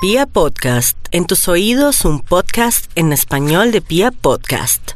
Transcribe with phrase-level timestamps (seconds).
[0.00, 4.92] Pia Podcast, en tus oídos un podcast en español de Pia Podcast.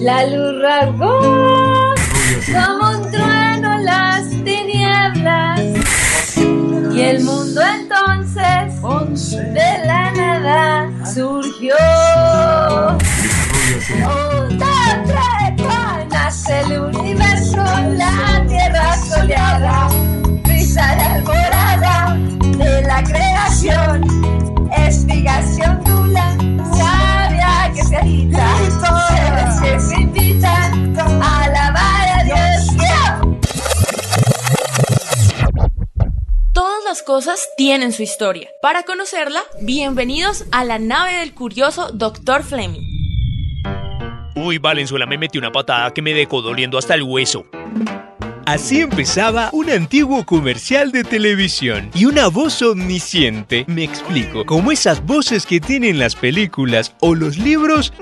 [0.00, 0.62] La luz
[19.32, 24.04] de alborada de la creación,
[26.76, 28.58] sabia que se agita,
[29.08, 32.66] seres que se invitan a alabar a Dios.
[36.52, 38.50] Todas las cosas tienen su historia.
[38.60, 42.42] Para conocerla, bienvenidos a la nave del curioso Dr.
[42.42, 42.82] Fleming.
[44.36, 47.46] Uy, Valenzuela me metió una patada que me dejó doliendo hasta el hueso.
[48.44, 53.64] Así empezaba un antiguo comercial de televisión y una voz omnisciente.
[53.68, 57.92] Me explico, como esas voces que tienen las películas o los libros,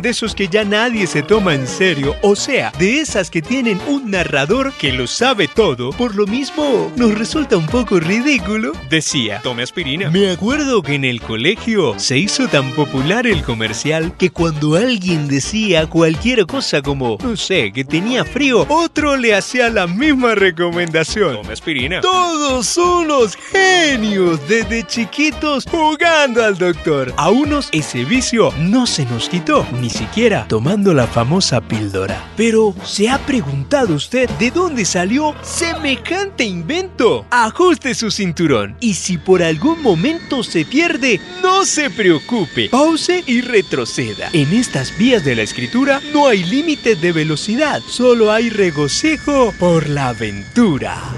[0.00, 3.80] de esos que ya nadie se toma en serio, o sea, de esas que tienen
[3.86, 8.72] un narrador que lo sabe todo, por lo mismo nos resulta un poco ridículo.
[8.90, 10.10] Decía, Tome aspirina.
[10.10, 15.28] me acuerdo que en el colegio se hizo tan popular el comercial que cuando alguien
[15.28, 21.36] decía cualquier cosa como, no sé, que tenía frío, otro le hacía la misma recomendación.
[21.36, 22.00] Tome aspirina.
[22.00, 27.12] Todos unos genios desde chiquitos jugando al doctor.
[27.16, 32.32] A unos ese vicio no se nos quitó, ni siquiera tomando la famosa píldora.
[32.36, 37.26] Pero, ¿se ha preguntado usted de dónde salió semejante invento?
[37.30, 42.68] Ajuste su cinturón y si por algún momento se pierde, no se preocupe.
[42.68, 44.30] Pause y retroceda.
[44.32, 49.88] En estas vías de la escritura no hay límites de velocidad, solo hay regocijo por
[49.88, 51.17] la aventura.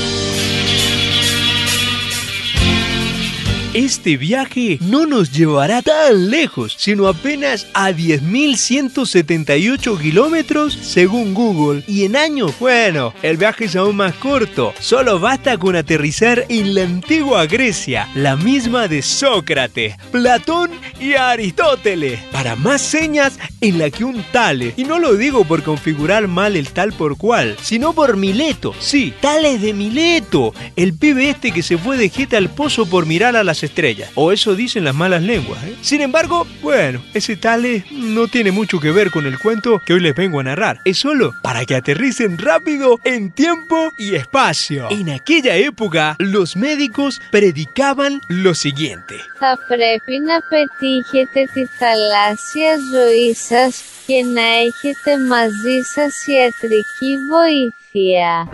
[3.73, 11.81] Este viaje no nos llevará tan lejos, sino apenas a 10.178 kilómetros según Google.
[11.87, 14.73] Y en años, bueno, el viaje es aún más corto.
[14.81, 22.19] Solo basta con aterrizar en la antigua Grecia, la misma de Sócrates, Platón y Aristóteles.
[22.33, 24.73] Para más señas en la que un Tales.
[24.75, 28.75] Y no lo digo por configurar mal el tal por cual, sino por Mileto.
[28.79, 33.05] Sí, Tales de Mileto, el pibe este que se fue de jeta al pozo por
[33.05, 34.10] mirar a las estrellas.
[34.14, 35.62] O eso dicen las malas lenguas.
[35.64, 35.76] ¿eh?
[35.80, 40.00] Sin embargo, bueno, ese Tales no tiene mucho que ver con el cuento que hoy
[40.00, 40.80] les vengo a narrar.
[40.84, 44.88] Es solo para que aterricen rápido en tiempo y espacio.
[44.90, 49.16] En aquella época, los médicos predicaban lo siguiente.
[49.38, 58.48] Θα πρέπει να πετύχετε τη θαλάσσια ζωή σας και να έχετε μαζί σας ιατρική βοήθεια.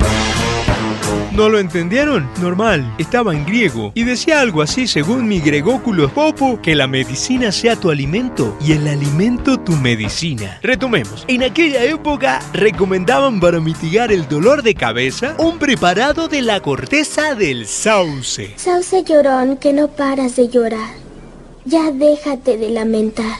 [1.38, 2.28] ¿No lo entendieron?
[2.42, 7.52] Normal, estaba en griego y decía algo así según mi gregóculo popo, que la medicina
[7.52, 10.58] sea tu alimento y el alimento tu medicina.
[10.64, 16.59] Retomemos, en aquella época recomendaban para mitigar el dolor de cabeza un preparado de la
[16.59, 18.56] corteza del sauce.
[18.56, 20.90] Sauce llorón, que no paras de llorar.
[21.66, 23.38] Ya déjate de lamentar.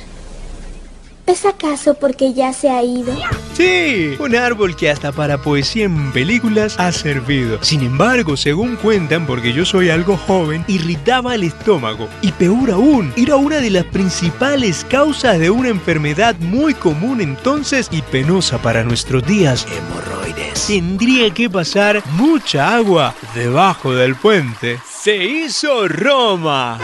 [1.25, 3.16] ¿Es acaso porque ya se ha ido?
[3.57, 7.57] Sí, un árbol que hasta para poesía en películas ha servido.
[7.63, 12.07] Sin embargo, según cuentan, porque yo soy algo joven, irritaba el estómago.
[12.22, 17.88] Y peor aún, era una de las principales causas de una enfermedad muy común entonces
[17.90, 20.68] y penosa para nuestros días, hemorroides.
[20.68, 24.80] Tendría que pasar mucha agua debajo del puente.
[24.88, 26.77] Se hizo Roma.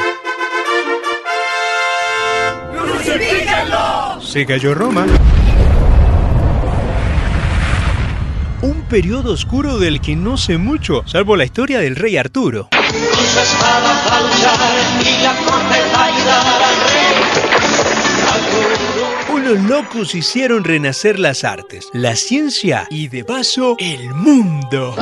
[4.20, 5.06] Se cayó Roma.
[8.64, 12.70] Un periodo oscuro del que no sé mucho, salvo la historia del rey Arturo.
[19.34, 24.96] Unos locos hicieron renacer las artes, la ciencia y de paso el mundo.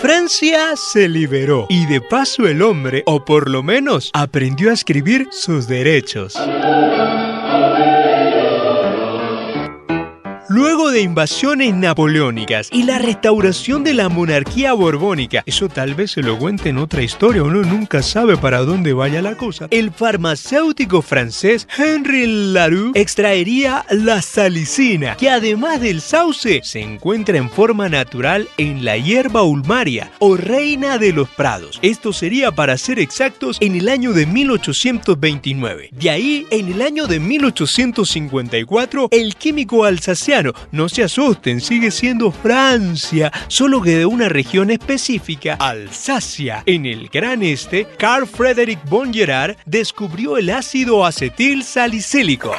[0.00, 5.28] Francia se liberó y de paso el hombre, o por lo menos, aprendió a escribir
[5.30, 6.36] sus derechos.
[10.62, 16.22] Luego de invasiones napoleónicas y la restauración de la monarquía borbónica, eso tal vez se
[16.22, 21.02] lo cuente en otra historia, uno nunca sabe para dónde vaya la cosa, el farmacéutico
[21.02, 28.48] francés Henry Laroux extraería la salicina, que además del sauce se encuentra en forma natural
[28.56, 31.80] en la hierba ulmaria o reina de los prados.
[31.82, 35.88] Esto sería, para ser exactos, en el año de 1829.
[35.90, 42.30] De ahí, en el año de 1854, el químico alsaciano, no se asusten, sigue siendo
[42.30, 46.62] Francia, solo que de una región específica, Alsacia.
[46.66, 52.52] En el gran este, Carl Frederick von Gerard descubrió el ácido acetil salicílico.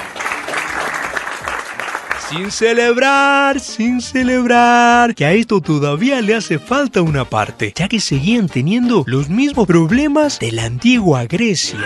[2.29, 7.99] Sin celebrar, sin celebrar, que a esto todavía le hace falta una parte, ya que
[7.99, 11.79] seguían teniendo los mismos problemas de la antigua Grecia.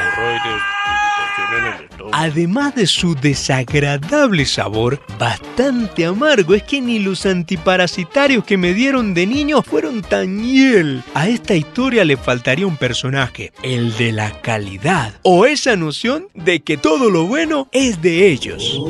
[2.12, 9.14] Además de su desagradable sabor, bastante amargo, es que ni los antiparasitarios que me dieron
[9.14, 11.04] de niño fueron tan hiel.
[11.14, 16.62] A esta historia le faltaría un personaje, el de la calidad, o esa noción de
[16.62, 18.82] que todo lo bueno es de ellos.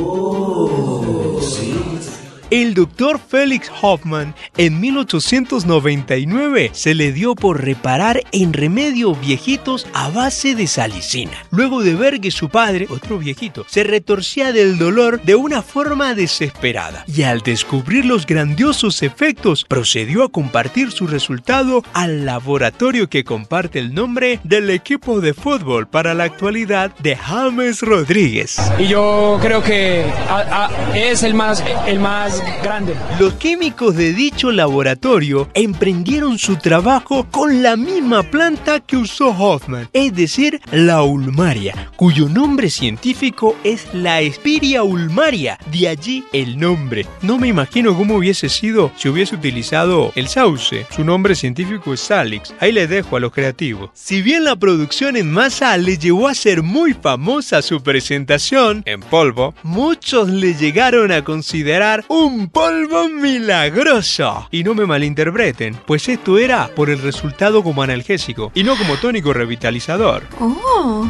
[2.49, 10.09] El doctor Felix Hoffman en 1899 se le dio por reparar en remedios viejitos a
[10.11, 15.21] base de salicina, luego de ver que su padre, otro viejito, se retorcía del dolor
[15.23, 21.83] de una forma desesperada y al descubrir los grandiosos efectos procedió a compartir su resultado
[21.91, 27.81] al laboratorio que comparte el nombre del equipo de fútbol para la actualidad de James
[27.81, 28.57] Rodríguez.
[28.79, 30.05] Y yo creo que
[30.95, 32.36] es el más, el más
[33.19, 39.89] Los químicos de dicho laboratorio emprendieron su trabajo con la misma planta que usó Hoffman,
[39.93, 47.05] es decir, la ulmaria, cuyo nombre científico es la Espiria ulmaria, de allí el nombre.
[47.21, 50.85] No me imagino cómo hubiese sido si hubiese utilizado el sauce.
[50.89, 52.53] Su nombre científico es Salix.
[52.59, 53.89] Ahí le dejo a los creativos.
[53.93, 58.99] Si bien la producción en masa le llevó a ser muy famosa su presentación en
[58.99, 64.47] polvo, muchos le llegaron a considerar un polvo milagroso.
[64.51, 68.97] Y no me malinterpreten, pues esto era por el resultado como analgésico y no como
[68.97, 70.23] tónico revitalizador.
[70.39, 71.07] Oh.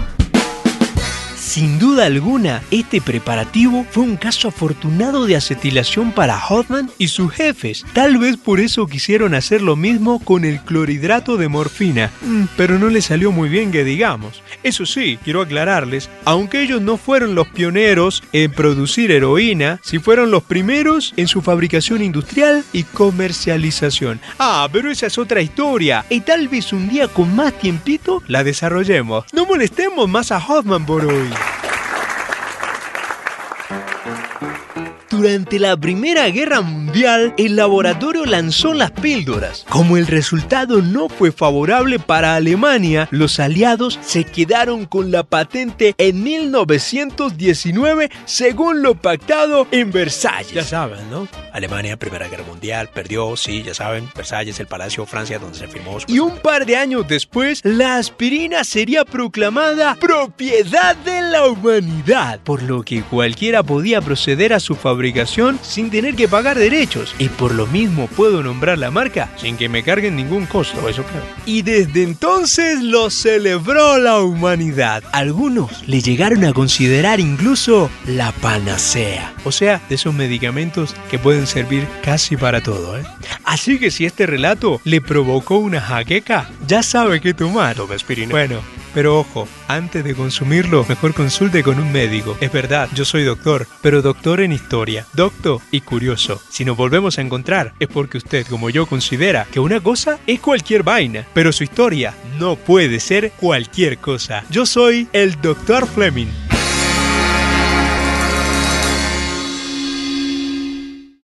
[1.47, 7.31] Sin duda alguna, este preparativo fue un caso afortunado de acetilación para Hoffman y sus
[7.31, 7.85] jefes.
[7.93, 12.11] Tal vez por eso quisieron hacer lo mismo con el clorhidrato de morfina.
[12.21, 14.43] Mm, pero no les salió muy bien que digamos.
[14.61, 20.31] Eso sí, quiero aclararles, aunque ellos no fueron los pioneros en producir heroína, sí fueron
[20.31, 24.19] los primeros en su fabricación industrial y comercialización.
[24.37, 26.05] Ah, pero esa es otra historia.
[26.09, 29.23] Y tal vez un día con más tiempito la desarrollemos.
[29.31, 31.37] No molestemos más a Hoffman por hoy.
[35.17, 39.65] Durante la Primera Guerra Mundial, el laboratorio lanzó las píldoras.
[39.67, 45.95] Como el resultado no fue favorable para Alemania, los aliados se quedaron con la patente
[45.97, 50.53] en 1919 según lo pactado en Versalles.
[50.53, 51.27] Ya saben, ¿no?
[51.51, 55.67] Alemania, Primera Guerra Mundial, perdió, sí, ya saben, Versalles, el Palacio de Francia donde se
[55.67, 55.97] firmó.
[56.05, 62.61] Y un par de años después, la aspirina sería proclamada propiedad de la humanidad, por
[62.61, 65.06] lo que cualquiera podía proceder a su fabricación
[65.61, 67.15] sin tener que pagar derechos.
[67.19, 71.03] Y por lo mismo puedo nombrar la marca sin que me carguen ningún costo, eso
[71.03, 71.25] claro.
[71.45, 75.03] Y desde entonces lo celebró la humanidad.
[75.11, 81.47] Algunos le llegaron a considerar incluso la panacea, o sea, de esos medicamentos que pueden
[81.47, 83.03] servir casi para todo, ¿eh?
[83.43, 87.77] Así que si este relato le provocó una jaqueca, ya sabe qué tomar.
[88.29, 88.61] Bueno,
[88.97, 92.35] pero ojo, antes de consumirlo, mejor consulte con un médico.
[92.41, 96.41] Es verdad, yo soy doctor, pero doctor en historia, docto y curioso.
[96.49, 100.39] Si nos volvemos a encontrar, es porque usted, como yo, considera que una cosa es
[100.39, 104.43] cualquier vaina, pero su historia no puede ser cualquier cosa.
[104.49, 106.46] Yo soy el doctor Fleming.